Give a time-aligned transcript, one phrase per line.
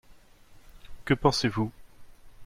[1.05, 1.71] Que pensez-vous?